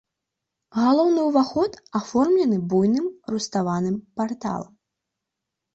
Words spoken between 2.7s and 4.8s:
буйным руставаным парталам.